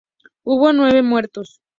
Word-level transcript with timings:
Hubo 0.43 0.73
nueve 0.73 1.03
muertos. 1.03 1.61